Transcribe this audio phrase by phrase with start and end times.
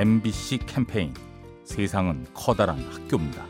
[0.00, 1.12] MBC 캠페인
[1.62, 3.44] 세상은 커다란 학교입니다.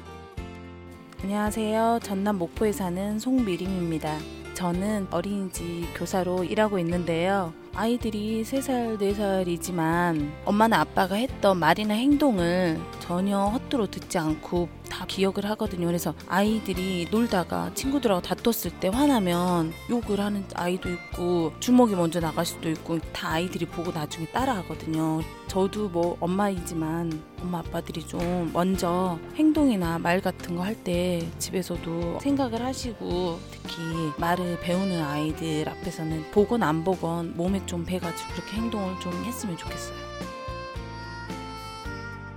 [1.22, 2.00] 안녕하세요.
[2.02, 4.18] 전남 목포에 사는 송미림입니다.
[4.54, 7.52] 저는 어린이집 교사로 일하고 있는데요.
[7.72, 12.80] 아이들이 3살, 4살이지만 엄마나 아빠가 했던 말이나 행동을
[13.10, 15.88] 전혀 헛되로 듣지 않고 다 기억을 하거든요.
[15.88, 22.70] 그래서 아이들이 놀다가 친구들하고 다퉜을 때 화나면 욕을 하는 아이도 있고 주먹이 먼저 나갈 수도
[22.70, 25.22] 있고 다 아이들이 보고 나중에 따라하거든요.
[25.48, 32.64] 저도 뭐 엄마이지만 엄마 아빠들이 좀 먼저 행동이나 말 같은 거 할 때 집에서도 생각을
[32.64, 33.74] 하시고 특히
[34.18, 40.09] 말을 배우는 아이들 앞에서는 보건 안 보건 몸에 좀 배가지고 그렇게 행동을 좀 했으면 좋겠어요.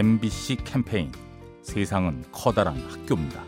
[0.00, 1.12] MBC 캠페인
[1.60, 3.44] 세상은 커다란 학교입니다.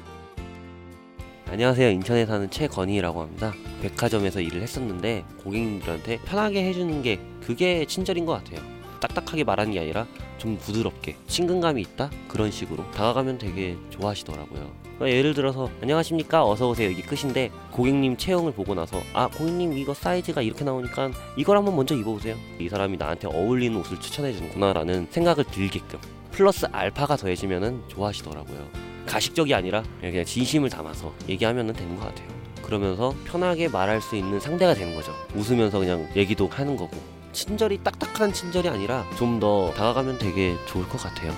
[1.48, 1.88] 안녕하세요.
[1.88, 3.54] 인천에 사는 최건희라고 합니다.
[3.80, 8.60] 백화점에서 일을 했었는데 고객님들한테 편하게 해주는 게 그게 친절인 것 같아요.
[9.00, 14.70] 딱딱하게 말하는 게 아니라 좀 부드럽게 친근감이 있다 그런 식으로 다가가면 되게 좋아하시더라고요.
[14.98, 19.94] 그러니까 예를 들어서 안녕하십니까 어서 오세요 이게 끝인데 고객님 체형을 보고 나서 아 고객님 이거
[19.94, 22.36] 사이즈가 이렇게 나오니까 이걸 한번 먼저 입어보세요.
[22.58, 25.98] 이 사람이 나한테 어울리는 옷을 추천해 주는구나라는 생각을 들게끔
[26.32, 28.68] 플러스 알파가 더해지면은 좋아하시더라고요.
[29.06, 32.28] 가식적이 아니라 그냥 진심을 담아서 얘기하면 되는 것 같아요.
[32.62, 35.12] 그러면서 편하게 말할 수 있는 상대가 되는 거죠.
[35.34, 36.96] 웃으면서 그냥 얘기도 하는 거고.
[37.32, 41.34] 친절이 딱딱한 친절이 아니라 좀 더 다가가면 되게 좋을 것 같아요.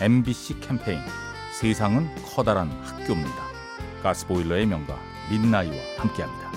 [0.00, 1.00] MBC 캠페인
[1.58, 3.42] 세상은 커다란 학교입니다.
[4.02, 4.98] 가스보일러의 명가
[5.30, 6.50] 민나이와 함께합니다.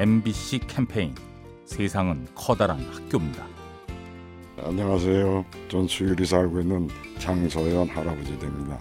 [0.00, 1.14] MBC 캠페인
[1.66, 3.46] 세상은 커다란 학교입니다.
[4.64, 5.44] 안녕하세요.
[5.68, 6.88] 전 수유리 살고 있는
[7.18, 8.78] 장서연 할아버지 됩니다.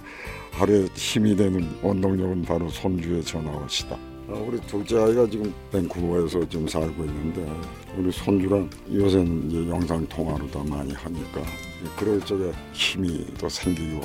[0.54, 3.98] 하루에 힘이 되는 원동력은 바로 손주의 전화오시다.
[4.30, 7.46] 어, 우리 둘째 아이가 지금 밴쿠버에서 지금 살고 있는데
[7.98, 11.42] 우리 손주랑 요새는 영상 통화로 더 많이 하니까
[11.98, 14.00] 그럴 적에 힘이 또 생기고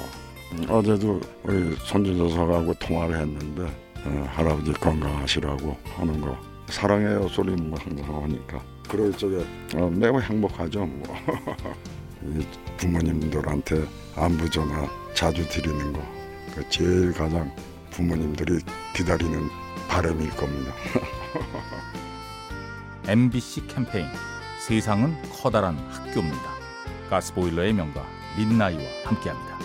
[0.55, 3.63] 음, 어제도 우리 손주 녀석하고 통화를 했는데
[4.05, 9.45] 어, 할아버지 건강하시라고 하는 거 사랑해요 소리는 뭐 항상 하니까 그럴 적에
[9.77, 11.17] 어, 매우 행복하죠 뭐
[12.79, 13.85] 부모님들한테
[14.17, 16.25] 안부 전화 자주 드리는 거
[16.55, 17.51] 그 제일 가장
[17.91, 18.61] 부모님들이
[18.95, 19.49] 기다리는
[19.89, 20.73] 바람일 겁니다.
[23.09, 24.07] MBC 캠페인
[24.61, 26.55] 세상은 커다란 학교입니다.
[27.11, 28.07] 가스보일러의 명가
[28.39, 29.59] 민나이와 함께합니다.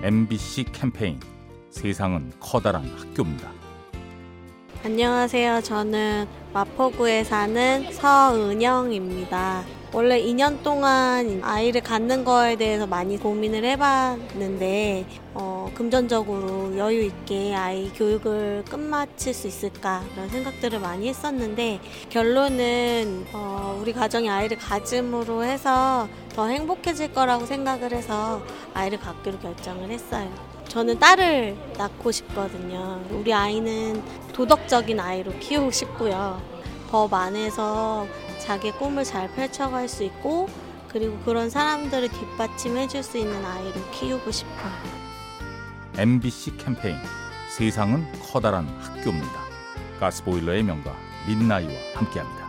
[0.00, 1.18] MBC 캠페인
[1.70, 3.50] 세상은 커다란 학교입니다.
[4.84, 5.60] 안녕하세요.
[5.62, 9.64] 저는 마포구에 사는 서은영입니다.
[9.90, 17.90] 원래 2년 동안 아이를 갖는 거에 대해서 많이 고민을 해봤는데 어, 금전적으로 여유 있게 아이
[17.94, 21.80] 교육을 끝마칠 수 있을까 그런 생각들을 많이 했었는데
[22.10, 28.42] 결론은 어, 우리 가정이 아이를 가짐으로 해서 더 행복해질 거라고 생각을 해서
[28.74, 30.30] 아이를 갖기로 결정을 했어요.
[30.68, 33.02] 저는 딸을 낳고 싶거든요.
[33.10, 34.02] 우리 아이는
[34.34, 36.42] 도덕적인 아이로 키우고 싶고요.
[36.90, 38.06] 법 안에서
[38.38, 40.48] 자기 꿈을 잘 펼쳐갈 수 있고
[40.88, 44.72] 그리고 그런 사람들을 뒷받침해 줄 수 있는 아이로 키우고 싶어요.
[45.96, 46.96] MBC 캠페인
[47.56, 49.40] 세상은 커다란 학교입니다.
[50.00, 50.94] 가스보일러의 명가
[51.26, 52.48] 민나이와 함께합니다.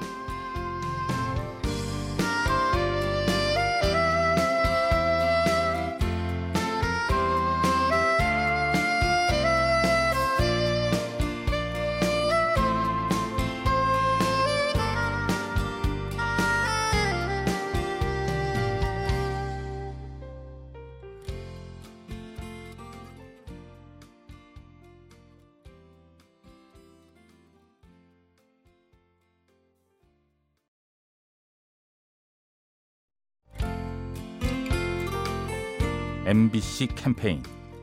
[36.30, 37.42] MBC 캠페인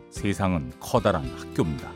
[0.09, 1.91] 세상은 커다란 학교입니다.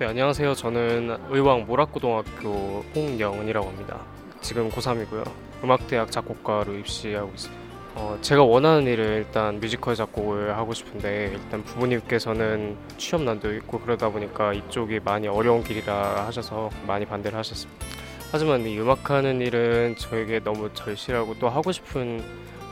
[0.00, 0.52] 네, 안녕하세요.
[0.54, 4.00] 저는 의왕 모락고등학교 홍영은이라고 합니다.
[4.40, 5.30] 지금 고3이고요.
[5.62, 7.62] 음악대학 작곡가로 입시하고 있습니다.
[7.94, 14.52] 어, 제가 원하는 일은 일단 뮤지컬 작곡을 하고 싶은데 일단 부모님께서는 취업난도 있고 그러다 보니까
[14.52, 17.86] 이쪽이 많이 어려운 길이라 하셔서 많이 반대를 하셨습니다.
[18.32, 22.24] 하지만 이 음악하는 일은 저에게 너무 절실하고 또 하고 싶은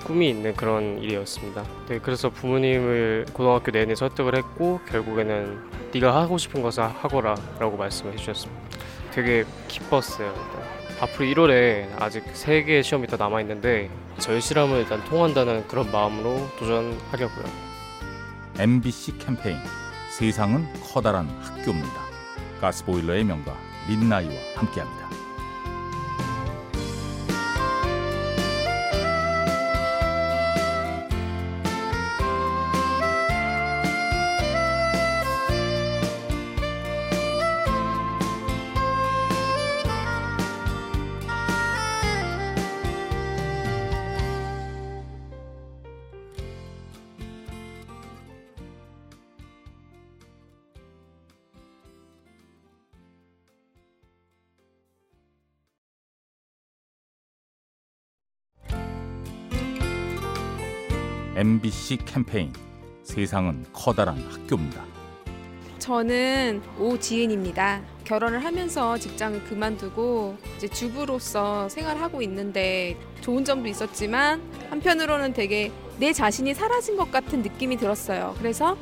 [0.07, 1.65] 꿈이 있는 그런 일이었습니다.
[1.89, 5.59] 네, 그래서 부모님을 고등학교 내내 설득을 했고 결국에는
[5.93, 8.63] 네가 하고 싶은 것을 하거라라고 말씀을 해주셨습니다.
[9.11, 10.29] 되게 기뻤어요.
[10.29, 10.77] 일단.
[11.01, 17.45] 앞으로 1월에 아직 세 개의 시험이 더 남아 있는데 절실함을 일단 통한다는 그런 마음으로 도전하려고요.
[18.59, 19.59] MBC 캠페인
[20.17, 22.07] 세상은 커다란 학교입니다.
[22.61, 23.55] 가스보일러의 명가
[23.89, 25.06] 민나이와 함께합니다.
[61.37, 62.51] MBC 캠페인
[63.03, 64.83] 세상은 커다란 학교입니다.
[65.79, 67.83] 저는 오지은입니다.
[68.05, 74.41] 결혼을 하면서 직장을 그만두고 이제 주부로서 생활하고 있는데 좋은 점도 있었지만
[74.71, 78.35] 한편으로는 되게 내 자신이 사라진 것 같은 느낌이 들었어요.
[78.39, 78.75] 그래서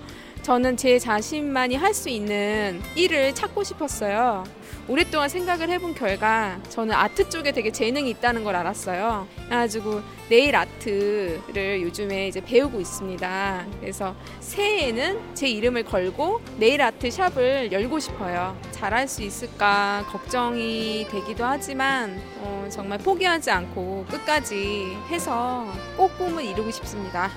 [0.45, 4.45] 저는 제 자신만이 할 수 있는 일을 찾고 싶었어요.
[4.89, 9.27] 오랫동안 생각을 해본 결과 저는 아트 쪽에 되게 재능이 있다는 걸 알았어요.
[9.47, 13.67] 그래가지고 네일 아트를 요즘에 이제 배우고 있습니다.
[13.81, 18.55] 그래서 새해에는 제 이름을 걸고 네일 아트 샵을 열고 싶어요.
[18.73, 25.65] 잘할 수 있을까 걱정이 되기도 하지만 어, 정말 포기하지 않고 끝까지 해서
[25.97, 27.31] 꼭 꿈을 이루고 싶습니다.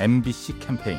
[0.00, 0.98] MBC 캠페인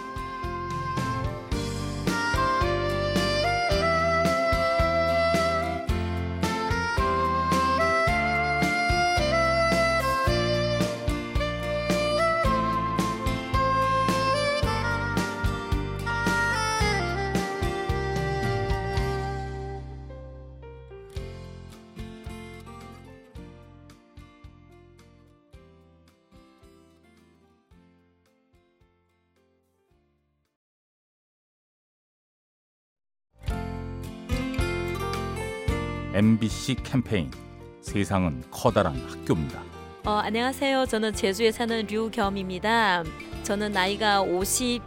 [36.13, 37.31] MBC 캠페인
[37.79, 39.63] 세상은 커다란 학교입니다.
[40.03, 40.85] 어, 안녕하세요.
[40.87, 43.03] 저는 제주에 사는 류겸입니다.
[43.43, 44.81] 저는 나이가 50이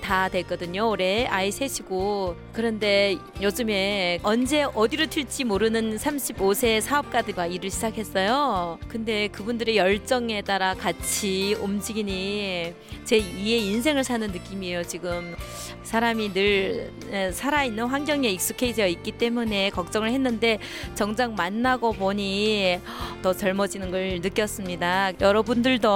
[0.00, 0.88] 다 됐거든요.
[0.88, 8.78] 올해 아이 셋이고 그런데 요즘에 언제 어디로 튈지 모르는 35세 사업가들과 일을 시작했어요.
[8.88, 12.74] 근데 그분들의 열정에 따라 같이 움직이니
[13.04, 14.84] 제 2의 인생을 사는 느낌이에요.
[14.84, 15.34] 지금
[15.82, 20.58] 사람이 늘 에, 살아있는 환경에 익숙해져 있기 때문에 걱정을 했는데
[20.94, 22.78] 정작 만나고 보니
[23.22, 25.12] 더 젊어지는 걸 느꼈습니다.
[25.20, 25.90] 여러분들도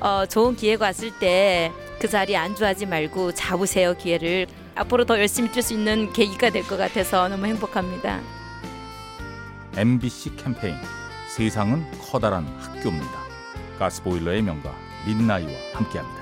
[0.00, 5.62] 어, 좋은 기회가 왔을 때 그 자리에 안주하지 말고 잡으세요 기회를 앞으로 더 열심히 뛸
[5.62, 8.20] 수 있는 계기가 될 것 같아서 너무 행복합니다.
[9.76, 10.76] MBC 캠페인
[11.28, 13.18] 세상은 커다란 학교입니다.
[13.78, 14.72] 가스보일러의 명가
[15.06, 16.17] 민나이와 함께합니다.